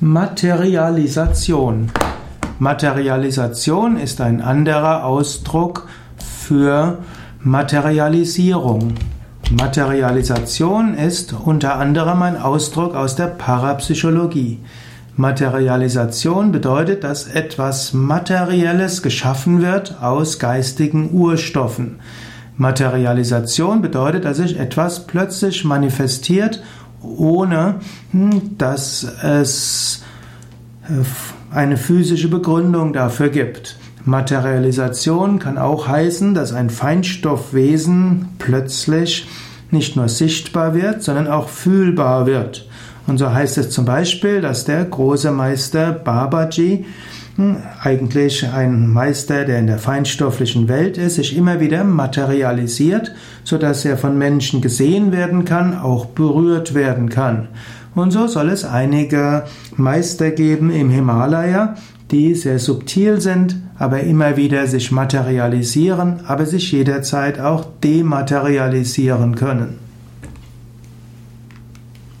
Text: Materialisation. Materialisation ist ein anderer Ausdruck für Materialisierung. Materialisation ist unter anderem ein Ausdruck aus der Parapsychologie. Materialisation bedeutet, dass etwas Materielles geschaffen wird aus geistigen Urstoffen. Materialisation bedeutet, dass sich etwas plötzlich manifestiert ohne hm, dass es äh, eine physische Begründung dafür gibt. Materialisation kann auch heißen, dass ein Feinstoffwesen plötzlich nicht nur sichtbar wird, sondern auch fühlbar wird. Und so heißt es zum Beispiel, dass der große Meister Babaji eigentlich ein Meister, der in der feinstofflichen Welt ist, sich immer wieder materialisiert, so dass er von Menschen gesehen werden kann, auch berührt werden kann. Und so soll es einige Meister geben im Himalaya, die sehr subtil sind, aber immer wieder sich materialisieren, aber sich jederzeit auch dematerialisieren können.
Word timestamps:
Materialisation. 0.00 1.90
Materialisation 2.58 3.96
ist 3.96 4.20
ein 4.20 4.42
anderer 4.42 5.06
Ausdruck 5.06 5.88
für 6.18 6.98
Materialisierung. 7.40 8.92
Materialisation 9.50 10.92
ist 10.98 11.32
unter 11.32 11.76
anderem 11.76 12.20
ein 12.20 12.36
Ausdruck 12.36 12.94
aus 12.94 13.16
der 13.16 13.28
Parapsychologie. 13.28 14.58
Materialisation 15.16 16.52
bedeutet, 16.52 17.02
dass 17.02 17.26
etwas 17.26 17.94
Materielles 17.94 19.02
geschaffen 19.02 19.62
wird 19.62 20.02
aus 20.02 20.38
geistigen 20.38 21.10
Urstoffen. 21.14 22.00
Materialisation 22.58 23.80
bedeutet, 23.80 24.26
dass 24.26 24.36
sich 24.36 24.58
etwas 24.58 25.06
plötzlich 25.06 25.64
manifestiert 25.64 26.62
ohne 27.02 27.76
hm, 28.12 28.56
dass 28.58 29.02
es 29.22 30.04
äh, 30.88 31.54
eine 31.54 31.76
physische 31.76 32.28
Begründung 32.28 32.92
dafür 32.92 33.28
gibt. 33.28 33.78
Materialisation 34.04 35.38
kann 35.38 35.58
auch 35.58 35.88
heißen, 35.88 36.34
dass 36.34 36.52
ein 36.52 36.70
Feinstoffwesen 36.70 38.28
plötzlich 38.38 39.26
nicht 39.70 39.96
nur 39.96 40.08
sichtbar 40.08 40.74
wird, 40.74 41.02
sondern 41.02 41.26
auch 41.26 41.48
fühlbar 41.48 42.26
wird. 42.26 42.68
Und 43.06 43.18
so 43.18 43.32
heißt 43.32 43.58
es 43.58 43.70
zum 43.70 43.84
Beispiel, 43.84 44.40
dass 44.40 44.64
der 44.64 44.84
große 44.84 45.30
Meister 45.30 45.92
Babaji 45.92 46.84
eigentlich 47.82 48.48
ein 48.48 48.88
Meister, 48.88 49.44
der 49.44 49.58
in 49.58 49.66
der 49.66 49.78
feinstofflichen 49.78 50.68
Welt 50.68 50.96
ist, 50.96 51.16
sich 51.16 51.36
immer 51.36 51.60
wieder 51.60 51.84
materialisiert, 51.84 53.12
so 53.44 53.58
dass 53.58 53.84
er 53.84 53.98
von 53.98 54.16
Menschen 54.16 54.62
gesehen 54.62 55.12
werden 55.12 55.44
kann, 55.44 55.76
auch 55.78 56.06
berührt 56.06 56.74
werden 56.74 57.10
kann. 57.10 57.48
Und 57.94 58.10
so 58.10 58.26
soll 58.26 58.48
es 58.50 58.64
einige 58.64 59.44
Meister 59.76 60.30
geben 60.30 60.70
im 60.70 60.90
Himalaya, 60.90 61.76
die 62.10 62.34
sehr 62.34 62.58
subtil 62.58 63.20
sind, 63.20 63.56
aber 63.78 64.00
immer 64.00 64.36
wieder 64.36 64.66
sich 64.66 64.90
materialisieren, 64.90 66.20
aber 66.26 66.46
sich 66.46 66.72
jederzeit 66.72 67.40
auch 67.40 67.66
dematerialisieren 67.82 69.34
können. 69.34 69.85